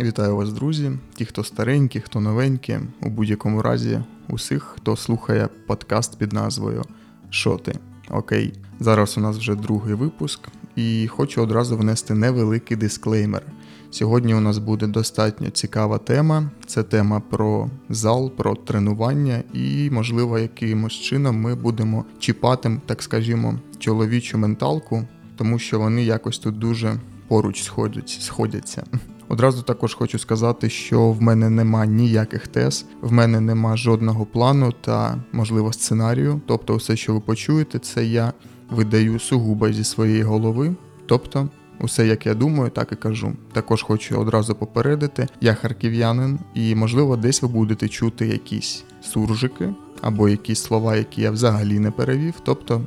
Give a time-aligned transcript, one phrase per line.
[0.00, 6.18] Вітаю вас, друзі, ті, хто старенькі, хто новенькі, у будь-якому разі, усіх, хто слухає подкаст
[6.18, 6.84] під назвою
[7.30, 7.74] Що ти?
[8.10, 10.40] Окей, зараз у нас вже другий випуск,
[10.76, 13.42] і хочу одразу внести невеликий дисклеймер.
[13.90, 16.50] Сьогодні у нас буде достатньо цікава тема.
[16.66, 23.54] Це тема про зал, про тренування, і, можливо, якимось чином ми будемо чіпати, так скажімо,
[23.78, 25.04] чоловічу менталку,
[25.36, 26.94] тому що вони якось тут дуже
[27.28, 28.84] поруч сходять, сходяться.
[29.28, 34.72] Одразу також хочу сказати, що в мене нема ніяких тез, в мене нема жодного плану
[34.80, 36.40] та, можливо, сценарію.
[36.46, 38.32] Тобто, все, що ви почуєте, це я
[38.70, 40.74] видаю сугубо зі своєї голови.
[41.06, 41.48] Тобто,
[41.80, 43.32] усе, як я думаю, так і кажу.
[43.52, 49.68] Також хочу одразу попередити, я харків'янин, і, можливо, десь ви будете чути якісь суржики
[50.00, 52.34] або якісь слова, які я взагалі не перевів.
[52.44, 52.82] Тобто,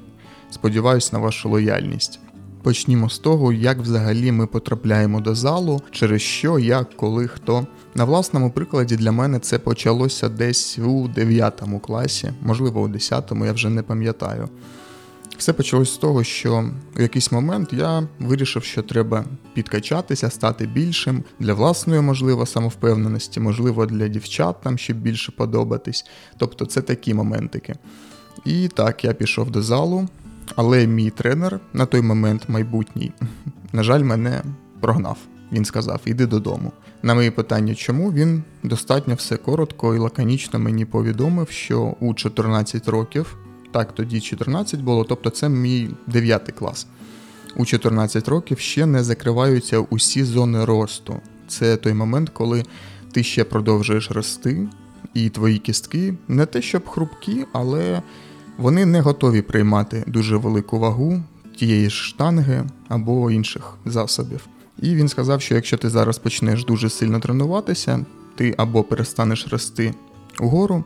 [0.50, 2.20] сподіваюсь на вашу лояльність.
[2.64, 7.68] Почнімо з того, як взагалі ми потрапляємо до залу, через що, як, коли, хто.
[7.96, 13.54] На власному прикладі для мене це почалося десь у 9 класі, можливо, у 10, я
[13.54, 14.50] вже не пам'ятаю.
[15.38, 21.24] Все почалось з того, що в якийсь момент я вирішив, що треба підкачатися, стати більшим
[21.40, 26.06] для власної, можливо, самовпевненості, можливо, для дівчат там щоб більше подобатись.
[26.38, 27.76] Тобто це такі моментики.
[28.46, 30.08] І так, я пішов до залу,
[30.56, 33.12] але мій тренер на той момент майбутній,
[33.74, 34.42] на жаль, мене
[34.80, 35.18] прогнав.
[35.52, 36.72] Він сказав: Іди додому.
[37.04, 42.88] На мої питання, чому він достатньо все коротко і лаконічно мені повідомив, що у 14
[42.88, 43.38] років,
[43.72, 46.88] так тоді 14 було, тобто це мій 9 клас.
[47.56, 51.22] У 14 років ще не закриваються усі зони росту.
[51.48, 52.64] Це той момент, коли
[53.12, 54.68] ти ще продовжуєш рости,
[55.14, 58.02] і твої кістки не те, щоб хрупкі, але
[58.58, 61.24] вони не готові приймати дуже велику вагу
[61.56, 64.48] тієї ж штанги або інших засобів.
[64.82, 69.94] І він сказав, що якщо ти зараз почнеш дуже сильно тренуватися, ти або перестанеш рости
[70.40, 70.84] угору,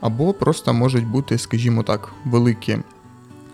[0.00, 2.78] або просто можуть бути, скажімо так, великі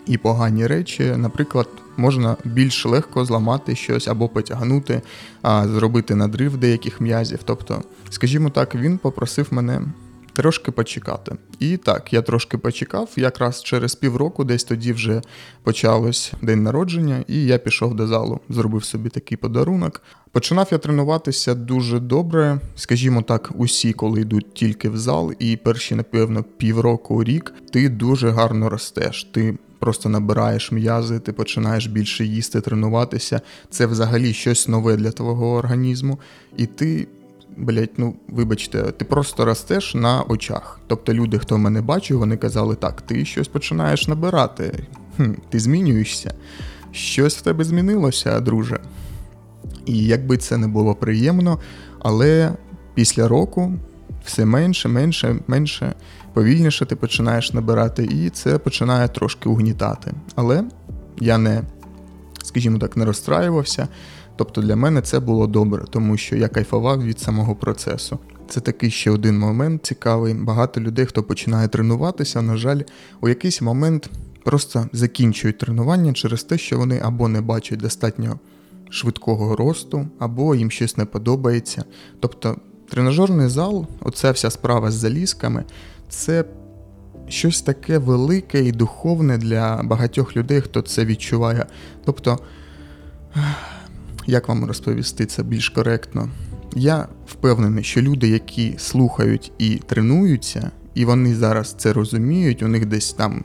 [0.05, 1.13] і погані речі.
[1.17, 5.01] Наприклад, можна більш легко зламати щось або потягнути,
[5.41, 7.39] а зробити надрив деяких м'язів.
[7.45, 9.81] Тобто, скажімо так, він попросив мене
[10.35, 11.35] трошки почекати.
[11.59, 15.21] І так, я трошки почекав, якраз через півроку, десь тоді вже
[15.63, 20.01] почалось день народження, і я пішов до залу, зробив собі такий подарунок.
[20.31, 25.95] Починав я тренуватися дуже добре, скажімо так, усі, коли йдуть тільки в зал, і перші,
[25.95, 29.23] напевно, півроку рік ти дуже гарно ростеш.
[29.23, 33.41] Ти Просто набираєш м'язи, ти починаєш більше їсти, тренуватися.
[33.69, 36.19] Це взагалі щось нове для твого організму,
[36.57, 37.07] і ти
[37.57, 40.79] блять, ну вибачте, ти просто ростеш на очах.
[40.87, 44.83] Тобто люди, хто мене бачив, вони казали, так, ти щось починаєш набирати,
[45.17, 46.33] Хм, ти змінюєшся.
[46.91, 48.79] Щось в тебе змінилося, друже.
[49.85, 51.59] І якби це не було приємно,
[51.99, 52.51] але
[52.93, 53.73] після року
[54.25, 55.93] все менше, менше, менше,
[56.33, 60.11] повільніше ти починаєш набирати, і це починає трошки угнітати.
[60.35, 60.63] Але
[61.19, 61.61] я не,
[62.43, 63.87] скажімо так, не розстраювався.
[64.35, 68.19] Тобто для мене це було добре, тому що я кайфував від самого процесу.
[68.49, 70.33] Це такий ще один момент цікавий.
[70.33, 72.81] Багато людей, хто починає тренуватися, на жаль,
[73.21, 74.09] у якийсь момент
[74.43, 78.39] просто закінчують тренування через те, що вони або не бачать достатньо
[78.89, 81.83] швидкого росту, або їм щось не подобається.
[82.19, 82.57] Тобто
[82.89, 85.63] тренажерний зал, оця вся справа з залізками,
[86.09, 86.45] це
[87.27, 91.65] щось таке велике і духовне для багатьох людей, хто це відчуває.
[92.05, 92.39] Тобто
[94.27, 96.29] як вам розповісти це більш коректно?
[96.75, 102.85] Я впевнений, що люди, які слухають і тренуються, і вони зараз це розуміють, у них
[102.85, 103.43] десь там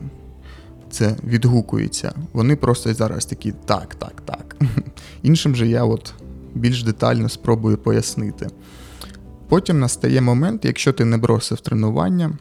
[0.89, 2.13] це відгукується.
[2.33, 4.55] Вони просто зараз такі так, так, так.
[5.23, 6.13] Іншим же я от
[6.55, 8.47] більш детально спробую пояснити.
[9.49, 12.37] Потім настає момент, якщо ти не бросив тренування,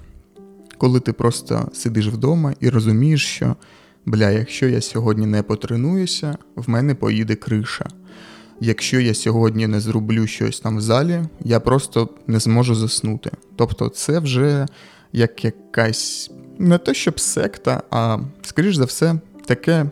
[0.79, 3.57] коли ти просто сидиш вдома і розумієш, що
[4.07, 7.87] бля, якщо я сьогодні не потренуюся, в мене поїде криша
[8.61, 13.31] якщо я сьогодні не зроблю щось там в залі, я просто не зможу заснути.
[13.57, 14.67] Тобто, це вже
[15.13, 19.15] як якась не те, щоб секта, а скоріш за все,
[19.47, 19.87] таке.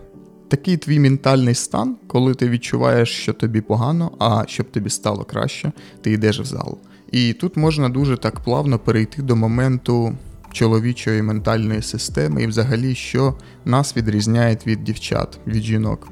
[0.47, 5.71] Такий твій ментальний стан, коли ти відчуваєш, що тобі погано, а щоб тобі стало краще,
[6.01, 6.77] ти йдеш в зал.
[7.11, 10.17] І тут можна дуже так плавно перейти до моменту
[10.51, 13.35] чоловічої ментальної системи, і взагалі, що
[13.65, 16.07] нас відрізняє від дівчат, від жінок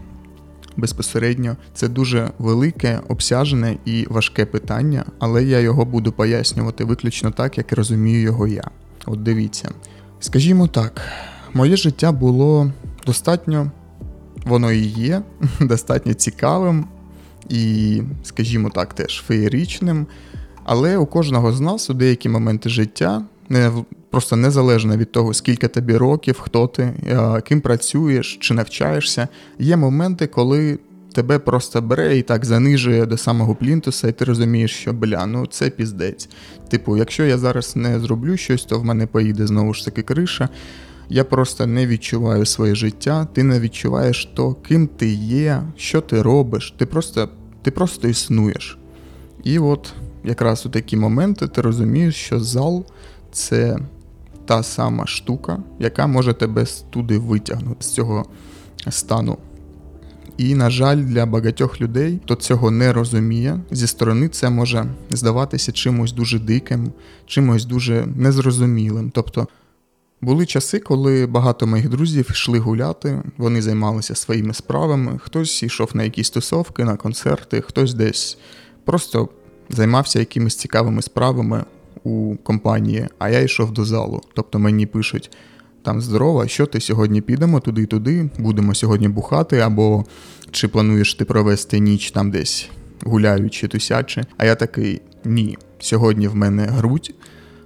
[0.78, 1.56] безпосередньо.
[1.74, 7.74] Це дуже велике, обсяжене і важке питання, але я його буду пояснювати виключно так, як
[7.74, 8.64] розумію його я.
[9.06, 9.70] От дивіться.
[10.20, 11.02] Скажімо так,
[11.54, 12.72] моє життя було
[13.06, 13.72] достатньо,
[14.46, 15.22] воно і є,
[15.60, 16.86] достатньо цікавим.
[17.50, 20.08] і, скажімо так, теж феєричним.
[20.64, 23.24] Але у кожного з нас у деякі моменти життя,
[24.10, 26.94] просто незалежно від того, скільки тобі років, хто ти,
[27.46, 29.28] ким працюєш чи навчаєшся,
[29.60, 30.80] є моменти, коли
[31.14, 35.46] тебе просто бере і так занижує до самого плінтуса, і ти розумієш, що бля, ну
[35.46, 36.30] це піздець.
[36.70, 40.50] Типу, якщо я зараз не зроблю щось, то в мене поїде знову ж таки криша.
[41.10, 46.22] Я просто не відчуваю своє життя, ти не відчуваєш то, ким ти є, що ти
[46.22, 46.74] робиш.
[46.78, 47.30] Ти просто
[47.62, 48.78] ти просто існуєш.
[49.44, 49.94] І от
[50.24, 52.86] якраз у такі моменти ти розумієш, що зал
[53.32, 53.78] це
[54.48, 58.26] та сама штука, яка може тебе туди витягнути з цього
[58.90, 59.38] стану.
[60.38, 65.72] І, на жаль, для багатьох людей, хто цього не розуміє, зі сторони це може здаватися
[65.72, 66.92] чимось дуже диким,
[67.26, 69.12] чимось дуже незрозумілим.
[69.14, 69.48] Тобто
[70.22, 76.04] були часи, коли багато моїх друзів йшли гуляти, вони займалися своїми справами, хтось йшов на
[76.04, 78.38] якісь тусовки, на концерти, хтось десь
[78.86, 79.30] просто
[79.70, 81.66] займався якимись цікавими справами
[82.08, 84.22] у компанії, а я йшов до залу.
[84.34, 85.32] Тобто мені пишуть
[85.84, 90.06] там здорово, що ти сьогодні підемо туди-туди, будемо сьогодні бухати, або
[90.52, 92.70] чи плануєш ти провести ніч там десь
[93.04, 94.24] гуляючи, тусячи.
[94.38, 95.58] А я такий ні.
[95.80, 97.14] Сьогодні в мене грудь,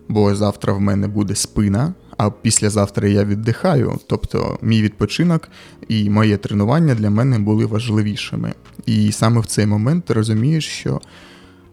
[0.08, 4.00] бо завтра в мене буде спина, а післязавтра я віддихаю.
[4.08, 5.50] Тобто мій відпочинок
[5.88, 8.54] і моє тренування для мене були важливішими.
[8.86, 11.02] І саме в цей момент ти розумієш, що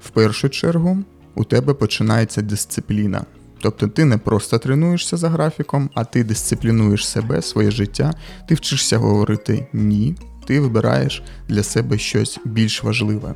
[0.01, 0.99] в першу чергу
[1.39, 3.25] у тебе починається дисципліна.
[3.61, 8.15] Тобто ти не просто тренуєшся за графіком, а ти дисциплінуєш себе, своє життя,
[8.49, 13.35] ти вчишся говорити ні, ти вибираєш для себе щось більш важливе.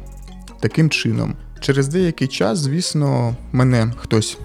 [0.60, 4.38] Таким чином, через деякий час, звісно, мене хтось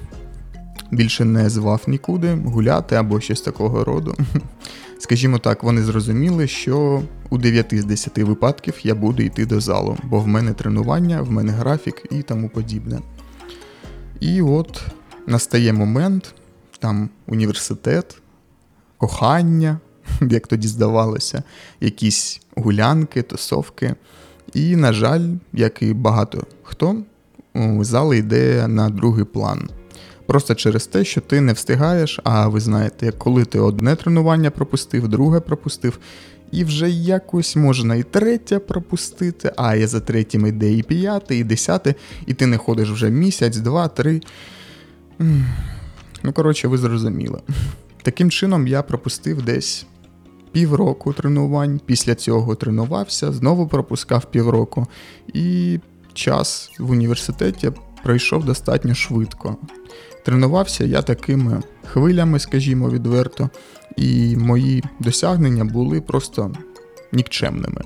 [0.91, 4.15] більше не звав нікуди гуляти або щось такого роду.
[4.99, 9.97] Скажімо так, вони зрозуміли, що у 9 з 10 випадків я буду йти до залу,
[10.03, 12.99] бо в мене тренування, в мене графік і тому подібне.
[14.19, 14.81] І от
[15.27, 16.33] настає момент,
[16.79, 18.17] там університет,
[18.97, 19.79] кохання,
[20.21, 21.43] як тоді здавалося,
[21.81, 23.95] якісь гулянки, тусовки.
[24.53, 26.95] І, на жаль, як і багато хто,
[27.81, 29.69] зал йде на другий план.
[30.25, 35.07] Просто через те, що ти не встигаєш, а ви знаєте, коли ти одне тренування пропустив,
[35.07, 35.99] друге пропустив,
[36.51, 41.43] і вже якось можна і третє пропустити, а я за третім іде і п'яте, і
[41.43, 41.95] десяте,
[42.25, 44.21] і ти не ходиш вже місяць, два, три.
[46.23, 47.39] Ну, коротше, ви зрозуміли.
[48.01, 49.85] Таким чином, я пропустив десь
[50.51, 51.81] півроку тренувань.
[51.85, 54.87] Після цього тренувався, знову пропускав півроку.
[55.33, 55.79] І
[56.13, 57.71] час в університеті
[58.07, 59.57] пройшов достатньо швидко.
[60.25, 63.49] Тренувався я такими хвилями, скажімо, відверто,
[63.97, 66.51] і мої досягнення були просто
[67.11, 67.81] нікчемними.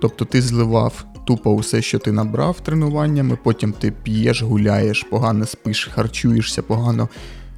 [0.00, 5.90] Тобто ти зливав тупо усе, що ти набрав тренуваннями, потім ти п'єш, гуляєш, погано спиш,
[5.94, 7.08] харчуєшся погано,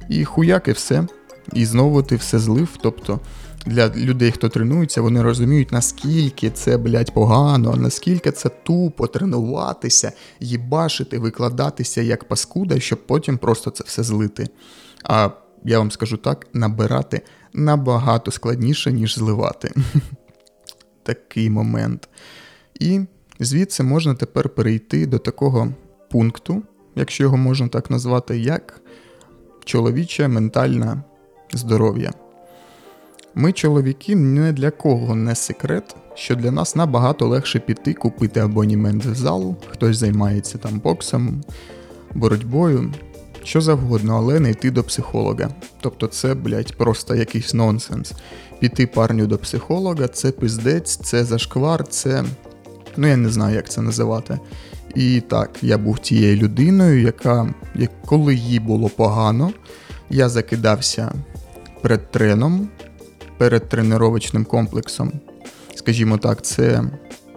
[0.09, 1.07] і хуяк і все.
[1.53, 2.69] І знову ти все злив.
[2.83, 3.19] Тобто
[3.65, 11.19] для людей, хто тренується, вони розуміють, наскільки це, блядь, погано, наскільки це тупо тренуватися, їбашити,
[11.19, 14.49] викладатися як паскуда, щоб потім просто це все злити.
[15.03, 15.29] А
[15.63, 17.21] я вам скажу так, набирати
[17.53, 19.73] набагато складніше, ніж зливати.
[21.03, 22.09] Такий момент.
[22.79, 23.01] І
[23.39, 25.73] звідси можна тепер перейти до такого
[26.11, 26.63] пункту,
[26.95, 28.81] якщо його можна так назвати, як
[29.65, 31.03] чоловіче ментальне
[31.53, 32.11] здоров'я.
[33.35, 39.05] Ми, чоловіки, не для кого не секрет, що для нас набагато легше піти, купити абонімент
[39.05, 41.41] в зал, хтось займається там боксом,
[42.13, 42.93] боротьбою,
[43.43, 45.49] що завгодно, але не йти до психолога.
[45.81, 48.13] Тобто це, блядь, просто якийсь нонсенс.
[48.59, 52.23] Піти парню до психолога, це пиздець, це зашквар, це.
[52.97, 54.39] Ну я не знаю, як це називати.
[54.95, 59.51] І так, я був тією людиною, яка, як коли їй було погано,
[60.09, 61.13] я закидався
[61.81, 62.69] перед треном,
[63.41, 65.11] перед тренувачним комплексом.
[65.75, 66.83] Скажімо так, це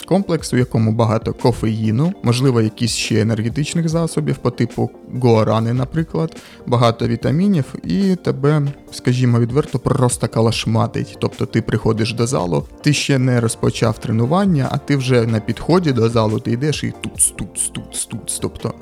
[0.07, 4.91] комплекс, у якому багато кофеїну, можливо, якісь ще енергетичних засобів, по типу
[5.23, 11.17] гуарани, наприклад, багато вітамінів, і тебе, скажімо, відверто просто калашматить.
[11.21, 15.93] Тобто ти приходиш до залу, ти ще не розпочав тренування, а ти вже на підході
[15.93, 18.39] до залу ти йдеш і тут, тут, тут, тут.
[18.41, 18.75] Тобто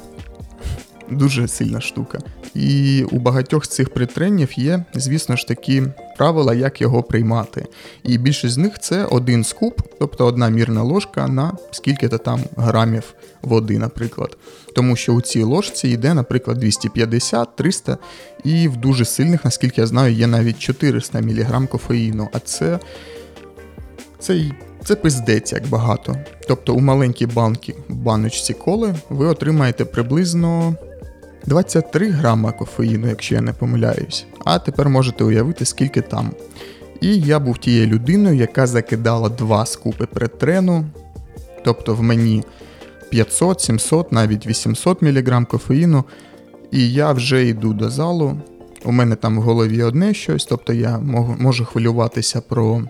[1.17, 2.19] дуже сильна штука.
[2.55, 5.83] І у багатьох з цих притренів є, звісно ж, такі
[6.17, 7.67] правила, як його приймати.
[8.03, 13.15] І більшість з них це один скуп, тобто одна мірна ложка на скільки-то там грамів
[13.43, 14.37] води, наприклад.
[14.75, 17.97] Тому що у цій ложці йде, наприклад, 250-300,
[18.45, 22.29] і в дуже сильних, наскільки я знаю, є навіть 400 мг кофеїну.
[22.33, 22.79] А це,
[24.19, 24.45] це
[24.85, 26.17] це пиздець як багато.
[26.49, 30.75] Тобто у маленькій банки, баночці коли ви отримаєте приблизно
[31.47, 34.27] 23 грама кофеїну, якщо я не помиляюсь.
[34.45, 36.31] А тепер можете уявити, скільки там.
[37.01, 40.85] І я був тією людиною, яка закидала два скупи предтрену.
[41.65, 42.45] Тобто в мені
[43.11, 46.05] 500, 700, навіть 800 мг кофеїну.
[46.71, 48.41] І я вже йду до залу.
[48.85, 50.99] У мене там в голові одне щось, тобто я
[51.39, 52.83] можу хвилюватися про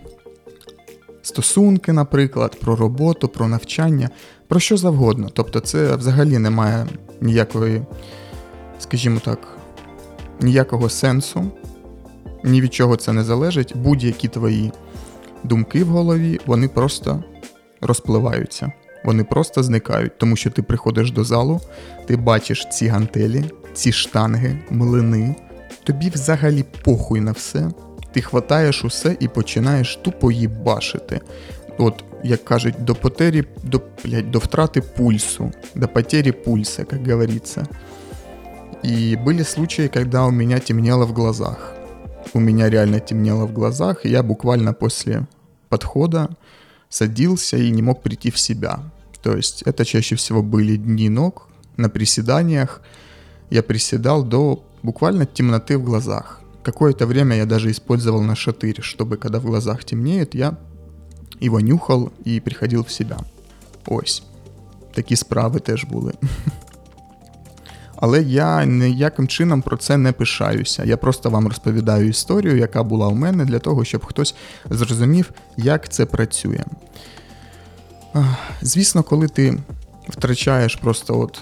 [1.22, 4.10] стосунки, наприклад, про роботу, про навчання,
[4.48, 5.28] про що завгодно.
[5.32, 6.86] Тобто, це взагалі не має
[7.20, 7.82] ніякої,
[8.82, 9.38] скажімо так,
[10.40, 11.50] ніякого сенсу,
[12.44, 13.76] ні від чого це не залежить.
[13.76, 14.72] Будь-які твої
[15.44, 17.24] думки в голові, вони просто
[17.80, 18.72] розпливаються.
[19.04, 21.60] Вони просто зникають, тому що ти приходиш до залу,
[22.06, 25.34] ти бачиш ці гантелі, ці штанги, млини.
[25.84, 27.70] Тобі взагалі похуй на все.
[28.12, 31.20] Ти хватаєш усе і починаєш тупо їбашити.
[31.78, 37.66] От, як кажуть, до потері, до, блядь, до втрати пульсу, до потери пульса, как говорится.
[38.82, 41.74] И были случаи, когда у меня темнело в глазах.
[42.34, 45.26] У меня реально темнело в глазах, и я буквально после
[45.68, 46.28] подхода
[46.88, 48.80] садился и не мог прийти в себя.
[49.22, 52.82] То есть это чаще всего были дни ног на приседаниях.
[53.50, 56.40] Я приседал до буквально темноты в глазах.
[56.62, 60.56] Какое-то время я даже использовал на шатырь, чтобы когда в глазах темнеет, я
[61.40, 63.18] его нюхал і приходив в себя.
[63.86, 64.22] Ось.
[64.94, 66.12] Такі справи теж були.
[68.02, 70.84] Але я ніяким чином про це не пишаюся.
[70.84, 74.34] Я просто вам розповідаю історію, яка була у мене, для того, щоб хтось
[74.70, 76.64] зрозумів, як це працює.
[78.62, 79.58] Звісно, коли ти
[80.08, 81.40] втрачаєш просто, от,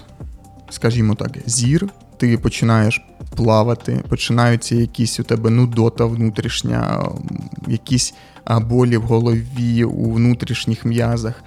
[0.69, 3.01] скажімо так, зір, ти починаєш
[3.35, 7.09] плавати, починаються якісь у тебе нудота внутрішня,
[7.67, 8.13] якісь
[8.47, 11.43] болі в голові, у внутрішніх м'язах.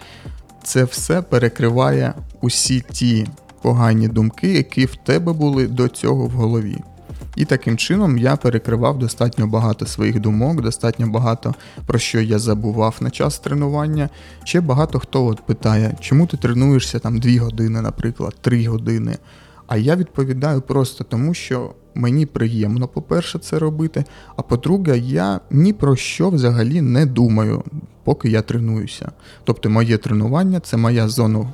[0.62, 3.26] Це все перекриває усі ті
[3.64, 6.76] погані думки, які в тебе були до цього в голові.
[7.36, 11.54] І таким чином я перекривав достатньо багато своїх думок, достатньо багато
[11.86, 14.08] про що я забував на час тренування.
[14.44, 19.16] Ще багато хто от питає, чому ти тренуєшся там 2 години, наприклад, 3 години.
[19.66, 24.04] А я відповідаю просто тому, що мені приємно, по-перше, це робити.
[24.36, 27.64] А по-друге, я ні про що взагалі не думаю,
[28.04, 29.12] поки я тренуюся.
[29.44, 31.46] Тобто, моє тренування це моя зона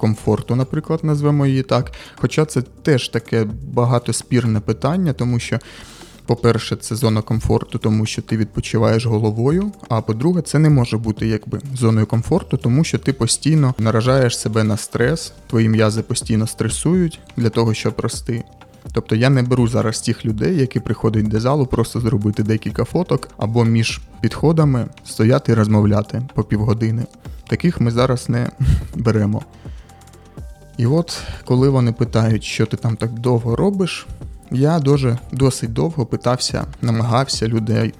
[0.00, 1.92] комфорту, наприклад, назвемо її так.
[2.16, 5.58] Хоча це теж таке багатоспірне питання, тому що.
[6.26, 9.72] По-перше, це зона комфорту, тому що ти відпочиваєш головою.
[9.88, 14.64] А по-друге, це не може бути якби зоною комфорту, тому що ти постійно наражаєш себе
[14.64, 18.44] на стрес, твої м'язи постійно стресують для того, щоб рости.
[18.92, 23.28] Тобто я не беру зараз тих людей, які приходять до залу, просто зробити декілька фоток
[23.36, 27.06] або між підходами стояти і розмовляти по півгодини.
[27.48, 28.50] Таких ми зараз не
[28.94, 29.42] беремо.
[30.80, 34.06] І от коли вони питають, що ти там так довго робиш,
[34.50, 37.94] я дуже досить довго питався, намагався людей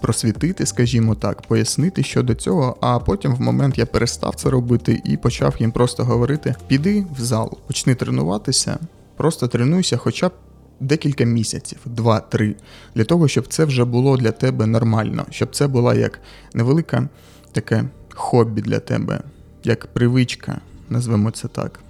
[0.00, 5.16] просвітити, скажімо так, пояснити щодо цього, а потім в момент я перестав це робити і
[5.16, 8.78] почав їм просто говорити: піди в зал, почни тренуватися,
[9.16, 10.32] просто тренуйся хоча б
[10.80, 12.54] декілька місяців, два-три,
[12.94, 16.20] для того, щоб це вже було для тебе нормально, щоб це була як
[16.54, 17.08] невелика
[17.52, 19.20] таке хобі для тебе,
[19.64, 21.80] як привичка, назвемо це так.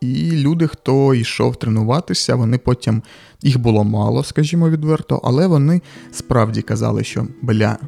[0.00, 3.02] І люди, хто йшов тренуватися, вони потім
[3.42, 5.80] їх було мало, скажімо відверто, але вони
[6.12, 7.78] справді казали, що бля,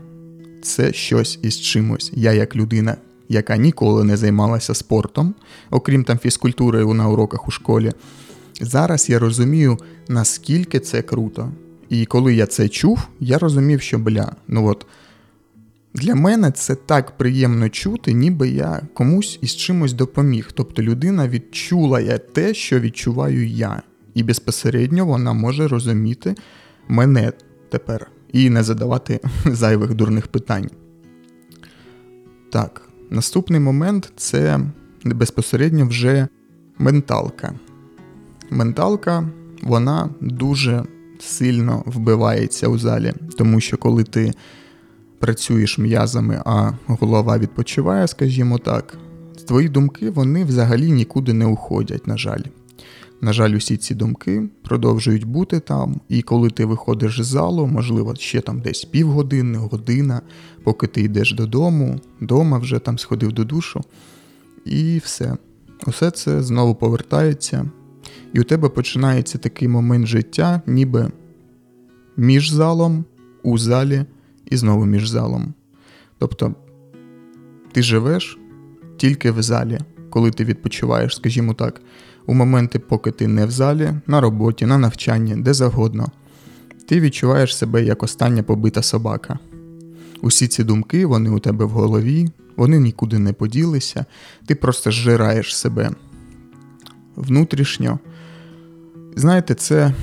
[0.62, 2.12] це щось із чимось.
[2.14, 2.96] Я як людина,
[3.28, 5.34] яка ніколи не займалася спортом,
[5.70, 7.92] окрім там фізкультури на уроках у школі.
[8.60, 9.78] Зараз я розумію,
[10.08, 11.52] наскільки це круто.
[11.88, 14.86] І коли я це чув, я розумів, що бля, ну от.
[16.00, 20.50] Для мене це так приємно чути, ніби я комусь із чимось допоміг.
[20.54, 23.82] Тобто людина відчула я те, що відчуваю я,
[24.14, 26.34] і безпосередньо вона може розуміти
[26.88, 27.32] мене
[27.68, 30.70] тепер і не задавати зайвих дурних питань.
[32.52, 34.60] Так, наступний момент це
[35.04, 36.28] безпосередньо вже
[36.78, 37.54] менталка.
[38.50, 39.28] Менталка,
[39.62, 40.84] вона дуже
[41.18, 44.32] сильно вбивається у залі, тому що коли ти
[45.18, 48.98] працюєш м'язами, а голова відпочиває, скажімо так,
[49.46, 52.42] твої думки вони взагалі нікуди не уходять, на жаль.
[53.20, 58.14] На жаль, усі ці думки продовжують бути там, і коли ти виходиш з залу, можливо,
[58.14, 60.22] ще там десь півгодини, година,
[60.64, 63.80] поки ти йдеш додому, дома вже там сходив до душу,
[64.64, 65.36] і все.
[65.86, 67.70] Усе це знову повертається,
[68.32, 71.10] і у тебе починається такий момент життя, ніби
[72.16, 73.04] між залом,
[73.42, 74.04] у залі
[74.50, 75.54] і знову між залом.
[76.18, 76.54] Тобто
[77.72, 78.38] ти живеш
[78.96, 79.78] тільки в залі,
[80.10, 81.80] коли ти відпочиваєш, скажімо так,
[82.26, 86.06] у моменти, поки ти не в залі, на роботі, на навчанні, де завгодно.
[86.88, 89.38] Ти відчуваєш себе як остання побита собака.
[90.20, 94.04] Усі ці думки, вони у тебе в голові, вони нікуди не поділися,
[94.46, 95.90] ти просто зжираєш себе
[97.16, 97.98] внутрішньо.
[99.16, 99.94] Знаєте, це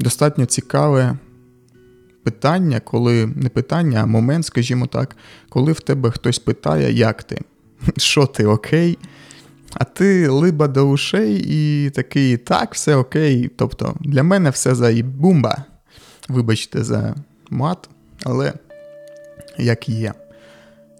[0.00, 1.18] достатньо цікаве
[2.22, 5.16] питання, коли не питання, а момент, скажімо так,
[5.48, 7.40] коли в тебе хтось питає, як ти,
[7.96, 8.98] що ти окей,
[9.74, 13.50] а ти либа до ушей і такий, так, все окей.
[13.56, 15.64] Тобто для мене все за бумба.
[16.28, 17.14] Вибачте за
[17.50, 17.88] мат,
[18.24, 18.52] але
[19.58, 20.12] як є.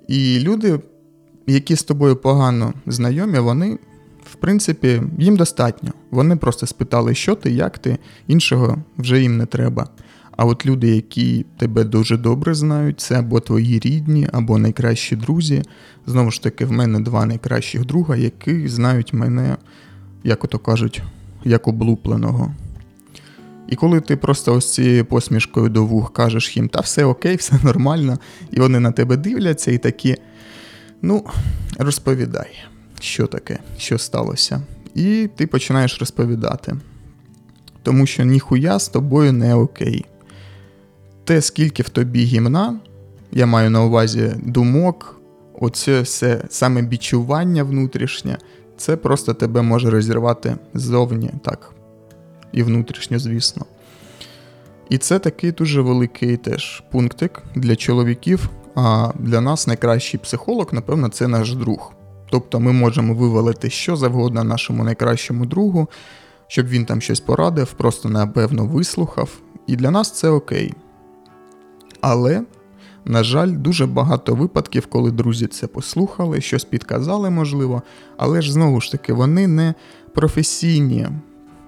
[0.08, 0.80] І люди,
[1.46, 3.78] які з тобою погано знайомі, вони,
[4.32, 5.92] в принципі, їм достатньо.
[6.10, 9.88] Вони просто спитали, що ти, як ти, іншого вже їм не треба.
[10.38, 15.62] А от люди, які тебе дуже добре знають, це або твої рідні, або найкращі друзі.
[16.06, 19.56] Знову ж таки, в мене два найкращих друга, які знають мене,
[20.24, 21.02] як ото кажуть,
[21.44, 22.54] як облупленого.
[23.68, 27.58] І коли ти просто ось цією посмішкою до вух кажеш їм, та все окей, все
[27.62, 28.18] нормально,
[28.50, 30.16] і вони на тебе дивляться і такі,
[31.02, 31.24] ну,
[31.78, 32.50] розповідай,
[33.00, 34.62] що таке, що сталося.
[34.94, 36.76] І ти починаєш розповідати.
[37.82, 40.04] Тому що ніхуя з тобою не окей.
[41.28, 42.76] Те, скільки в тобі гімна,
[43.32, 45.20] я маю на увазі думок,
[45.60, 48.38] оце все саме відчування внутрішнє,
[48.76, 51.74] це просто тебе може розірвати ззовні, так,
[52.52, 53.64] і внутрішньо, звісно.
[54.88, 58.50] І це такий дуже великий теж пунктик для чоловіків.
[58.74, 61.92] А для нас найкращий психолог, напевно, це наш друг.
[62.30, 65.88] Тобто ми можемо вивалити що завгодно нашому найкращому другу,
[66.46, 69.30] щоб він там щось порадив, просто напевно вислухав.
[69.66, 70.74] І для нас це окей.
[72.00, 72.42] Але,
[73.04, 77.82] на жаль, дуже багато випадків, коли друзі це послухали, щось підказали, можливо,
[78.16, 79.74] але ж знову ж таки, вони не
[80.14, 81.08] професійні,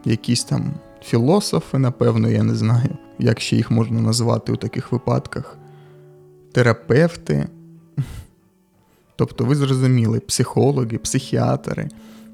[0.04, 5.58] якісь там філософи, напевно, я не знаю, як ще їх можна назвати у таких випадках,
[6.52, 7.48] терапевти.
[9.16, 11.88] Тобто, ви зрозуміли, психологи, психіатри.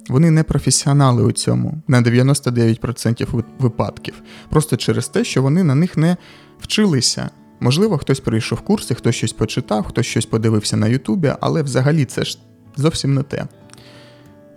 [0.08, 4.14] Вони не професіонали у цьому на 99% випадків.
[4.48, 6.16] Просто через те, що вони на них не
[6.60, 7.30] вчилися.
[7.60, 12.24] Можливо, хтось прийшов курси, хтось щось почитав, хтось щось подивився на Ютубі, але взагалі це
[12.24, 12.38] ж
[12.76, 13.46] зовсім не те.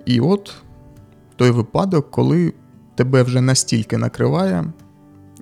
[0.05, 0.53] І от
[1.35, 2.53] той випадок, коли
[2.95, 4.65] тебе вже настільки накриває,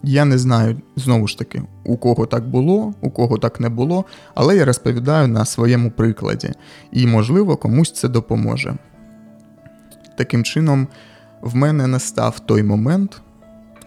[0.04, 4.06] я не знаю, знову ж таки, у кого так було, у кого так не було,
[4.36, 6.52] але я розповідаю на своєму прикладі,
[6.92, 8.76] і, можливо, комусь це допоможе.
[10.18, 10.88] Таким чином,
[11.42, 13.22] в мене настав той момент,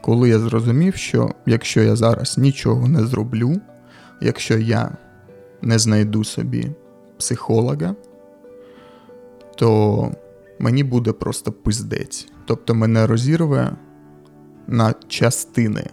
[0.00, 3.60] коли я зрозумів, що якщо я зараз нічого не зроблю,
[4.20, 4.96] якщо я
[5.62, 6.70] не знайду собі
[7.18, 7.94] психолога,
[9.56, 10.10] то
[10.58, 12.28] мені буде просто пиздець.
[12.44, 13.76] Тобто мене розірве
[14.66, 15.86] на частини.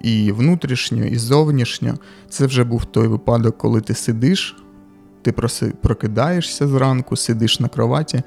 [0.00, 1.98] І внутрішньо, і зовнішньо.
[2.28, 4.56] Це вже був той випадок, коли ти сидиш,
[5.22, 5.32] ти
[5.82, 8.22] прокидаєшся зранку, сидиш на кроваті,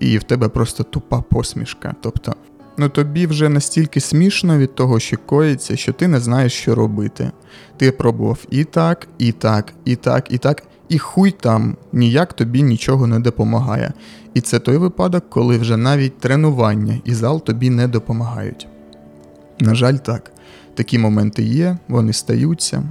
[0.00, 1.94] і в тебе просто тупа посмішка.
[2.00, 2.34] Тобто
[2.78, 7.30] ну тобі вже настільки смішно від того, що коїться, що ти не знаєш, що робити.
[7.76, 12.62] Ти пробував і так, і так, і так, і так, і хуй там ніяк тобі
[12.62, 13.92] нічого не допомагає.
[14.34, 18.68] І це той випадок, коли вже навіть тренування і зал тобі не допомагають.
[19.60, 20.32] На жаль, так.
[20.74, 22.82] Такі моменти є, вони стаються.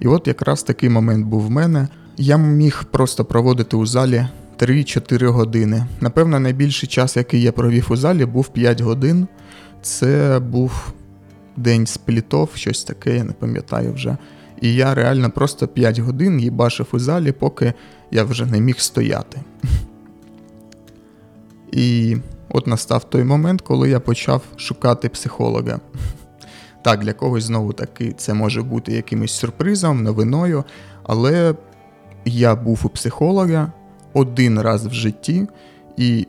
[0.00, 1.88] І от якраз такий момент був в мене.
[2.16, 4.26] Я міг просто проводити у залі
[4.64, 5.86] 3-4 години.
[6.00, 9.28] Напевно, найбільший час, який я провів у залі, був 5 годин.
[9.82, 10.92] Це був
[11.56, 14.16] день сплітов, щось таке, я не пам'ятаю вже.
[14.60, 17.72] І я реально просто 5 годин їбашив у залі, поки
[18.10, 19.40] я вже не міг стояти.
[21.72, 22.16] І
[22.48, 25.80] от настав той момент, коли я почав шукати психолога.
[26.82, 30.64] Так, для когось знову таки це може бути якимось сюрпризом, новиною,
[31.02, 31.54] але
[32.24, 33.72] я був у психолога,
[34.14, 35.46] один раз в житті,
[35.96, 36.26] і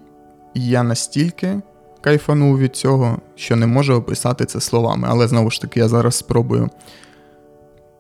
[0.56, 1.62] я настільки
[2.02, 5.08] кайфанув від цього, що не можу описати це словами.
[5.12, 6.70] Але знову ж таки, я зараз спробую.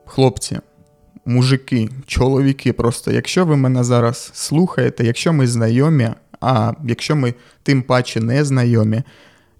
[0.05, 0.59] Хлопці,
[1.25, 6.09] мужики, чоловіки, просто, якщо ви мене зараз слухаєте, якщо ми знайомі,
[6.41, 9.03] а якщо ми тим паче не знайомі,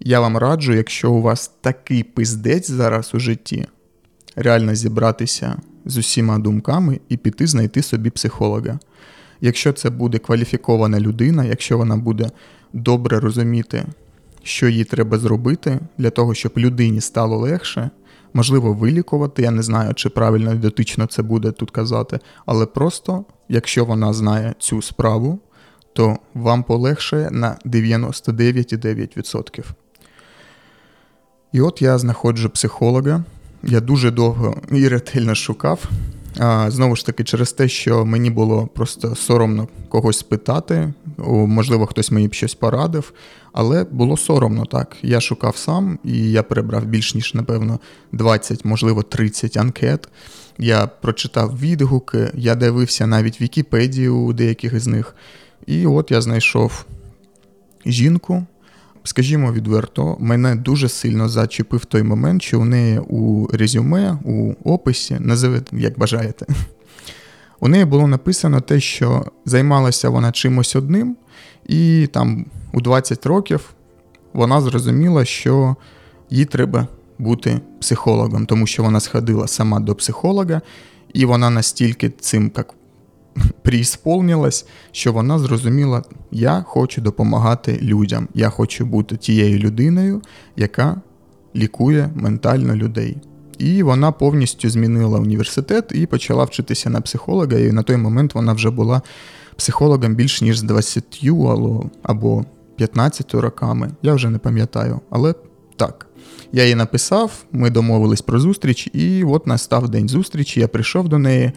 [0.00, 3.66] я вам раджу, якщо у вас такий пиздець зараз у житті,
[4.36, 8.78] реально зібратися з усіма думками і піти знайти собі психолога.
[9.40, 12.30] Якщо це буде кваліфікована людина, якщо вона буде
[12.72, 13.86] добре розуміти,
[14.42, 17.90] що їй треба зробити для того, щоб людині стало легше,
[18.34, 23.24] можливо, вилікувати, я не знаю, чи правильно і дотично це буде тут казати, але просто
[23.48, 25.38] якщо вона знає цю справу,
[25.92, 29.64] то вам полегшає на 99,9%.
[31.52, 33.24] І от я знаходжу психолога.
[33.62, 35.84] Я дуже довго і ретельно шукав.
[36.38, 40.92] А, Знову ж таки, через те, що мені було просто соромно когось спитати,
[41.28, 43.12] можливо, хтось мені б щось порадив,
[43.52, 44.96] але було соромно так.
[45.02, 47.80] Я шукав сам і я перебрав більш ніж, напевно,
[48.12, 50.08] 20, можливо, 30 анкет.
[50.58, 55.16] Я прочитав відгуки, я дивився навіть Вікіпедію у деяких із них.
[55.66, 56.84] І от я знайшов
[57.86, 58.46] жінку.
[59.06, 65.16] Скажімо відверто, мене дуже сильно зачепив той момент, що у неї у резюме, у описі,
[65.20, 66.46] називайте, як бажаєте,
[67.60, 71.16] у неї було написано те, що займалася вона чимось одним,
[71.66, 73.74] і там у 20 років
[74.32, 75.76] вона зрозуміла, що
[76.30, 76.88] їй треба
[77.18, 80.60] бути психологом, тому що вона сходила сама до психолога,
[81.12, 82.75] і вона настільки цим як
[83.62, 90.22] приісполнилась, що вона зрозуміла, я хочу допомагати людям, я хочу бути тією людиною,
[90.56, 91.00] яка
[91.56, 93.16] лікує ментально людей.
[93.58, 97.58] І вона повністю змінила університет і почала вчитися на психолога.
[97.58, 99.02] І на той момент вона вже була
[99.56, 101.24] психологом більш ніж з 20
[102.02, 102.44] або
[102.76, 103.90] 15 роками.
[104.02, 105.34] Я вже не пам'ятаю, але
[105.76, 106.06] так.
[106.52, 110.60] Я їй написав, ми домовились про зустріч, і от настав день зустрічі.
[110.60, 111.52] Я прийшов до неї.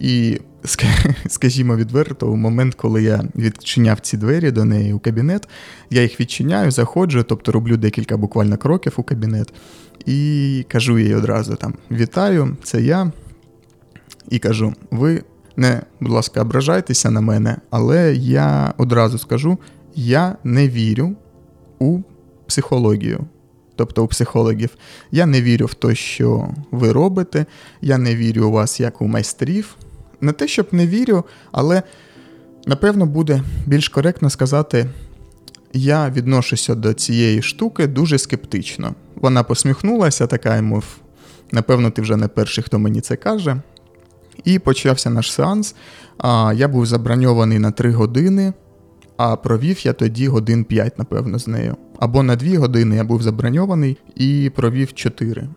[0.00, 0.40] І,
[1.28, 5.48] скажімо відверто, у момент, коли я відчиняв ці двері до неї у кабінет,
[5.90, 9.52] я їх відчиняю, заходжу, тобто роблю декілька буквально кроків у кабінет,
[10.06, 13.12] і кажу їй одразу там: Вітаю, це я.
[14.30, 15.22] І кажу: ви
[15.56, 19.58] не, будь ласка, ображайтеся на мене, але я одразу скажу:
[19.94, 21.12] я не вірю
[21.78, 22.00] у
[22.46, 23.26] психологію.
[23.76, 24.70] Тобто у психологів,
[25.10, 27.46] я не вірю в те, що ви робите,
[27.80, 29.76] я не вірю у вас як у майстрів.
[30.20, 31.82] Не те, щоб не вірю, але
[32.66, 34.86] напевно буде більш коректно сказати,
[35.72, 38.94] я відношуся до цієї штуки дуже скептично.
[39.14, 40.84] Вона посміхнулася, така, мов,
[41.52, 43.60] напевно, ти вже не перший, хто мені це каже.
[44.44, 45.74] І почався наш сеанс.
[46.54, 48.52] Я був заброньований на 3 години,
[49.16, 51.76] а провів я тоді годин 5, напевно, з нею.
[52.00, 55.48] Або на 2 години я був заброньований і провів 4.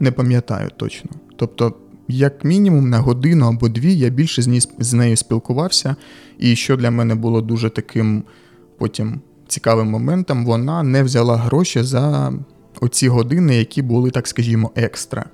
[0.00, 1.10] Не пам'ятаю точно.
[1.36, 1.74] Тобто,
[2.08, 4.42] як мінімум, на годину або дві я більше
[4.78, 5.96] з нею спілкувався,
[6.38, 8.22] і що для мене було дуже таким
[8.78, 12.32] потім цікавим моментом, вона не взяла гроші за
[12.80, 15.24] оці години, які були, так скажімо, екстра.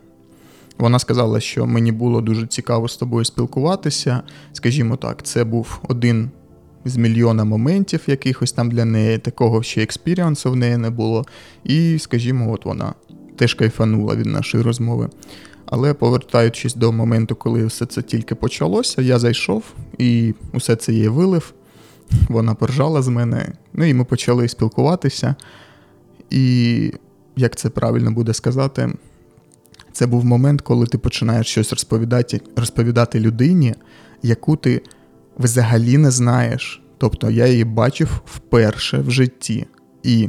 [0.78, 4.22] Вона сказала, що мені було дуже цікаво з тобою спілкуватися.
[4.52, 6.30] Скажімо так, це був один
[6.84, 11.26] з мільйона моментів, якихось там для неї, такого ще експіріансу в неї не було.
[11.64, 12.94] І, скажімо, от вона
[13.36, 15.08] теж кайфанула від нашої розмови.
[15.70, 19.64] Але повертаючись до моменту, коли все це тільки почалося, я зайшов
[19.98, 21.54] і усе це їй вилив.
[22.28, 25.34] Вона поржала з мене, ну і ми почали спілкуватися.
[26.30, 26.92] І
[27.36, 28.92] як це правильно буде сказати,
[29.92, 33.74] це був момент, коли ти починаєш щось розповідати розповідати людині,
[34.22, 34.82] яку ти
[35.38, 36.82] взагалі не знаєш.
[36.98, 39.66] Тобто я її бачив вперше в житті.
[40.02, 40.28] І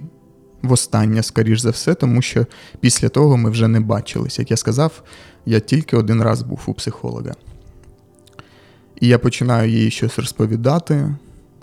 [0.61, 2.45] востаннє, скоріш за все, тому що
[2.79, 4.39] після того ми вже не бачились.
[4.39, 5.03] Як я сказав,
[5.45, 7.33] я тільки один раз був у психолога.
[9.01, 11.15] І я починаю їй щось розповідати.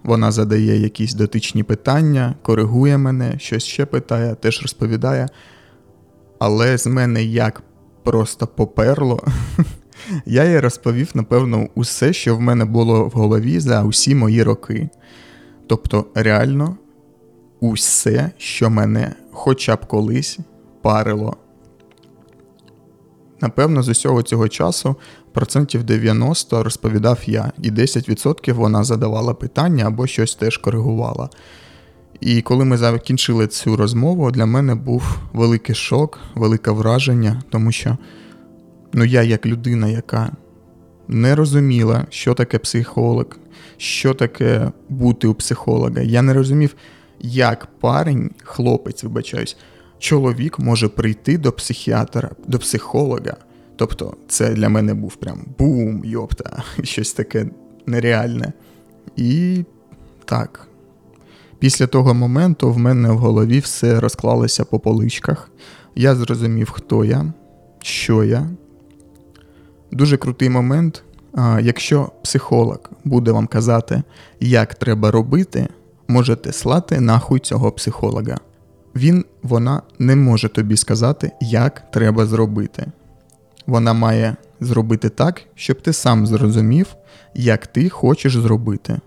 [0.02, 5.28] Вона задає якісь дотичні питання, коригує мене, щось ще питає, теж розповідає.
[6.38, 7.62] Але з мене як
[8.02, 9.22] просто поперло.
[10.26, 14.88] Я їй розповів, напевно, усе, що в мене було в голові за усі мої роки.
[15.66, 16.76] Тобто, реально,
[17.60, 20.38] усе, що мене хоча б колись
[20.82, 21.36] парило.
[23.40, 24.96] Напевно, з усього цього часу
[25.32, 31.28] процентів 90 розповідав я, і 10% вона задавала питання або щось теж коригувала.
[32.20, 37.96] І коли ми закінчили цю розмову, для мене був великий шок, велике враження, тому що
[38.92, 40.32] ну, я, як людина, яка
[41.08, 43.26] не розуміла, що таке психолог,
[43.76, 46.74] що таке бути у психолога, я не розумів,
[47.20, 49.56] як парень, хлопець, вибачаюсь,
[49.98, 53.36] чоловік може прийти до психіатра, до психолога.
[53.76, 57.46] Тобто, це для мене був прям бум, йопта, щось таке
[57.86, 58.52] нереальне.
[59.16, 59.64] І
[60.24, 60.68] так.
[61.58, 65.50] Після того моменту в мене в голові все розклалося по поличках.
[65.94, 67.32] Я зрозумів, хто я,
[67.82, 68.50] що я.
[69.90, 71.04] Дуже крутий момент.
[71.60, 74.02] Якщо психолог буде вам казати,
[74.40, 75.68] як треба робити,
[76.08, 78.38] можете слати нахуй цього психолога.
[78.98, 82.86] Він, вона не може тобі сказати, як треба зробити.
[83.66, 86.86] Вона має зробити так, щоб ти сам зрозумів,
[87.34, 89.00] як ти хочеш зробити.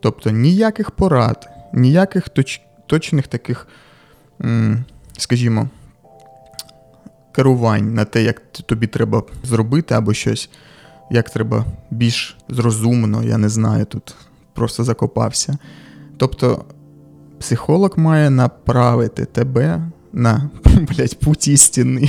[0.00, 3.68] Тобто ніяких порад, ніяких точ, точних таких,
[5.18, 5.68] скажімо,
[7.32, 10.50] керувань на те, як тобі треба зробити або щось,
[11.10, 14.14] як треба більш зрозумно, я не знаю, тут
[14.54, 15.58] просто закопався.
[16.16, 16.64] Тобто,
[17.44, 22.08] психолог має направити тебе на блядь, путі стіни.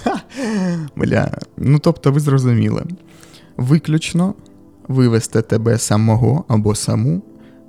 [0.96, 2.84] Бля, Ну, тобто, ви зрозуміли.
[3.56, 4.34] Виключно
[4.88, 7.22] вивести тебе самого або саму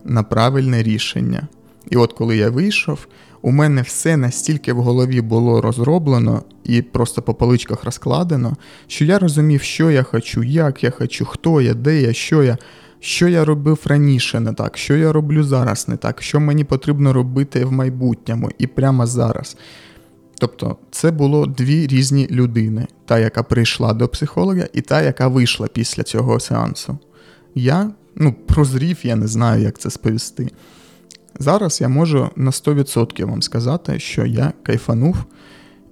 [0.04, 1.48] на правильне рішення.
[1.90, 3.08] І от коли я вийшов,
[3.42, 9.20] у мене все настільки в голові було розроблено і просто по поличках розкладено, що я
[9.20, 12.58] розумів, що я хочу, як я хочу, хто я, де я, що я,
[13.04, 17.14] що я робив раніше не так, що я роблю зараз не так, що мені потрібно
[17.14, 19.58] робити в майбутньому і прямо зараз.
[20.38, 25.68] Тобто це було дві різні людини: та, яка прийшла до психолога, і та, яка вийшла
[25.68, 26.98] після цього сеансу.
[27.56, 30.50] Я ну, прозрів, я не знаю, як це сповісти.
[31.40, 35.16] Зараз я можу на 100% вам сказати, що я кайфанув,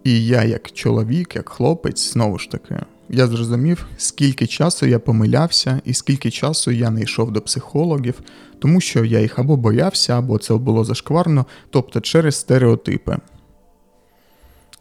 [0.04, 2.76] і я, як чоловік, як хлопець, знову ж таки,
[3.12, 8.22] я зрозумів, скільки часу я помилявся, і скільки часу я не йшов до психологів,
[8.60, 13.18] тому що я їх або боявся, або це було зашкварно, тобто через стереотипи.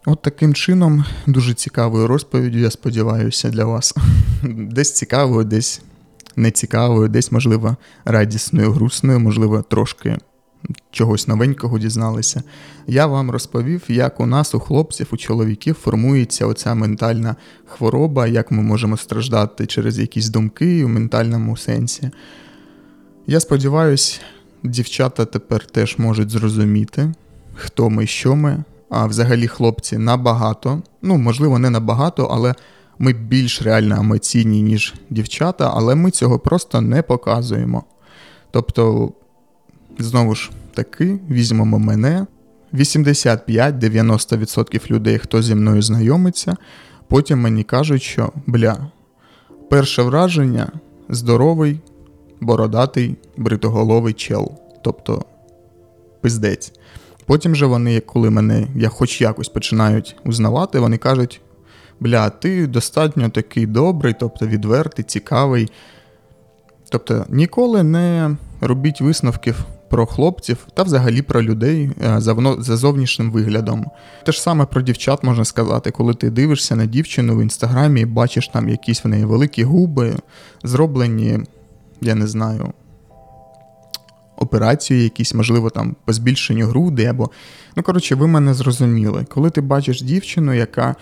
[0.06, 3.94] От таким чином, дуже цікавою розповіддю, я сподіваюся, для вас.
[4.42, 5.82] Десь цікавою, десь
[6.36, 10.18] нецікавою, десь, можливо, радісною, грустною, можливо, трошки
[10.90, 12.42] чогось новенького дізналися.
[12.86, 18.50] Я вам розповів, як у нас, у хлопців, у чоловіків формується оця ментальна хвороба, як
[18.50, 22.10] ми можемо страждати через якісь думки у ментальному сенсі.
[23.26, 24.20] Я сподіваюся,
[24.62, 27.14] дівчата тепер теж можуть зрозуміти,
[27.54, 28.64] хто ми, що ми.
[28.90, 32.54] А взагалі хлопці набагато, ну, можливо, не набагато, але
[32.98, 37.84] ми більш реально емоційні, ніж дівчата, але ми цього просто не показуємо.
[38.50, 39.12] Тобто
[40.02, 42.26] Знову ж таки, візьмемо мене.
[42.72, 46.56] 85-90% людей, хто зі мною знайомиться,
[47.08, 48.90] потім мені кажуть, що бля,
[49.70, 50.72] перше враження
[51.08, 51.80] здоровий,
[52.40, 54.52] бородатий, бритоголовий чел.
[54.82, 55.24] Тобто
[56.20, 56.72] пиздець.
[57.26, 61.40] Потім же вони, коли мене я хоч якось починають узнавати, вони кажуть:
[62.00, 65.70] бля, ти достатньо такий добрий, тобто відвертий, цікавий.
[66.88, 72.20] Тобто ніколи не робіть висновків про хлопців та взагалі про людей е,
[72.59, 73.87] за зовнішнім виглядом.
[74.24, 78.05] Те ж саме про дівчат можна сказати, коли ти дивишся на дівчину в інстаграмі і
[78.05, 80.14] бачиш там якісь в неї великі губи,
[80.64, 81.38] зроблені,
[82.00, 82.72] я не знаю.
[84.37, 87.31] Операції, якісь, можливо, там по збільшенню груди, або.
[87.76, 89.26] Ну, коротше, ви мене зрозуміли.
[89.29, 90.94] Коли ти бачиш дівчину, яка,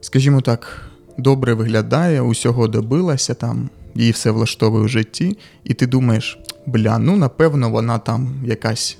[0.00, 6.38] скажімо так, добре виглядає, усього добилася, там, їй все влаштовує в житті, і ти думаєш,
[6.66, 8.98] бля, ну напевно, вона там якась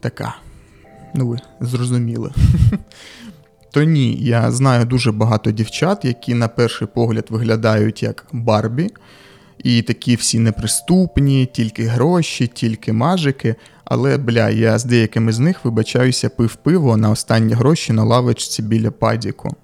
[0.00, 0.34] така.
[1.14, 2.30] Ну, ви зрозуміли.
[3.70, 8.90] То ні, я знаю дуже багато дівчат, які на перший погляд виглядають як Барбі,
[9.58, 13.54] і такі всі неприступні, тільки гроші, тільки мажики.
[13.84, 18.62] Але, бля, я з деякими з них вибачаюся, пив пиво на останні гроші на лавочці
[18.62, 19.56] біля падіку.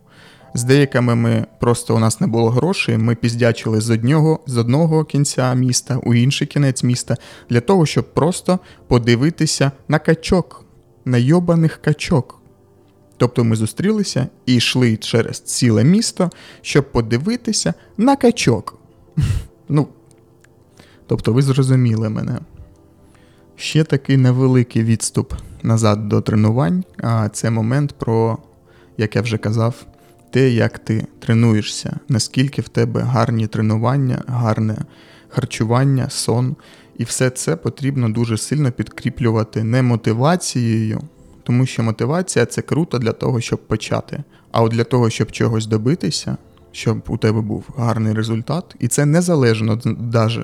[0.55, 2.99] З деякими ми просто у нас не було грошей.
[2.99, 7.17] Ми піздячили з одного з одного кінця міста у інший кінець міста
[7.51, 8.59] для того, щоб просто
[8.89, 10.65] подивитися на качок,
[11.05, 12.41] на йобаних качок.
[13.17, 16.31] Тобто ми зустрілися і йшли через ціле місто,
[16.63, 18.79] щоб подивитися на качок.
[19.73, 19.89] Ну,
[21.07, 22.39] тобто, ви зрозуміли мене.
[23.57, 28.39] Ще такий невеликий відступ назад до тренувань, а це момент про,
[28.99, 29.87] як я вже казав,
[30.31, 34.77] те, як ти тренуєшся, наскільки в тебе гарні тренування, гарне
[35.29, 36.57] харчування, сон.
[36.99, 41.01] І все це потрібно дуже сильно підкріплювати не мотивацією,
[41.43, 44.23] тому що мотивація це круто для того, щоб почати.
[44.53, 46.37] А от для того, щоб чогось добитися,
[46.73, 49.81] щоб у тебе був гарний результат, і це незалежно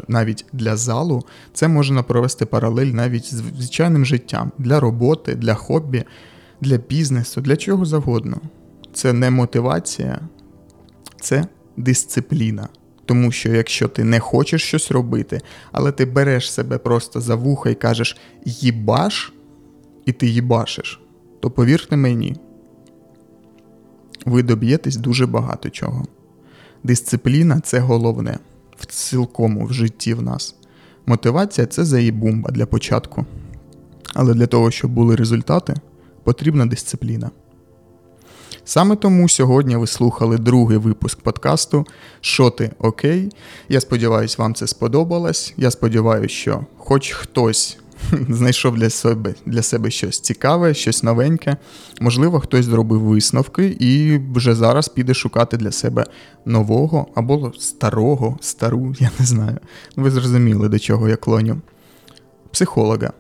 [0.09, 6.05] навіть для залу, це можна провести паралель навіть з звичайним життям для роботи, для хобі,
[6.61, 8.41] для бізнесу, для чого завгодно
[8.97, 10.21] це не мотивація,
[11.21, 12.69] це дисципліна.
[13.05, 15.41] Тому що якщо ти не хочеш щось робити,
[15.73, 19.33] але ти береш себе просто за вуха і кажеш їбаш,
[20.07, 21.01] і ти їбашиш,
[21.41, 22.37] то повірте мені,
[24.27, 26.05] ви доб'єтесь дуже багато чого.
[26.83, 28.39] Дисципліна це головне
[28.77, 30.57] в цілкому в житті в нас.
[31.07, 33.27] Мотивація це заїбумба для початку.
[34.15, 35.75] Але для того, щоб були результати,
[36.25, 37.31] потрібна дисципліна.
[38.69, 41.87] Саме тому сьогодні ви слухали другий випуск подкасту
[42.21, 43.33] Що ти окей?
[43.69, 45.55] Я сподіваюся, вам це сподобалось.
[45.57, 47.79] Я сподіваюся, що хоч хтось
[48.29, 51.57] знайшов для себе для себе щось цікаве, щось новеньке.
[52.01, 56.07] Можливо, хтось зробив висновки і вже зараз піде шукати для себе
[56.45, 59.59] нового або старого, стару, я не знаю.
[59.97, 61.61] Ви зрозуміли, до чого я клоню.
[62.51, 63.13] Психолога.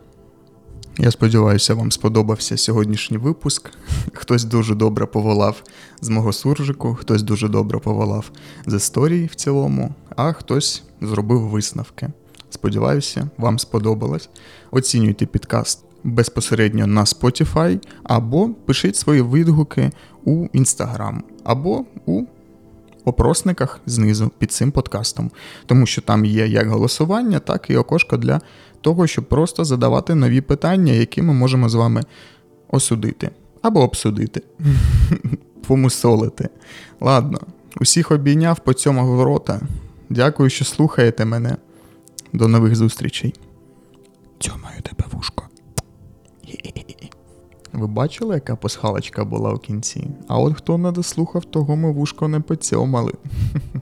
[0.99, 3.71] Я сподіваюся, вам сподобався сьогоднішній випуск.
[4.13, 5.63] Хтось дуже добре поволав
[6.01, 8.31] з мого суржику, хтось дуже добре поволав
[8.67, 12.09] з історії в цілому, а хтось зробив висновки.
[12.51, 14.29] Сподіваюся, вам сподобалось.
[14.71, 19.91] Оцінюйте підкаст безпосередньо на Spotify, або пишіть свої відгуки
[20.25, 22.23] у Instagram, або у
[23.05, 25.31] опросниках знизу під цим подкастом,
[25.67, 28.41] тому що там є як голосування, так і окошко для
[28.87, 32.03] того, щоб просто задавати нові питання, які ми можемо з вами
[32.69, 33.31] осудити
[33.63, 34.43] або обсудити,
[35.67, 36.49] помусолити.
[37.01, 37.41] Ладно,
[37.81, 39.61] усіх обійняв по цьому ворота.
[40.11, 41.57] Дякую, що слухаєте мене.
[42.33, 43.35] До нових зустрічей.
[44.39, 45.45] Цьомаю тебе вушко.
[47.73, 50.11] Ви бачили, яка пасхалочка була у кінці?
[50.29, 53.13] А от хто не дослухав, того ми вушко не поцьомали.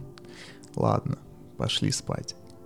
[0.77, 1.17] Ладно,
[1.57, 2.37] пошли спать.